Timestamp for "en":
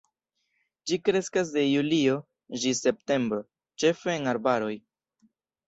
4.19-4.29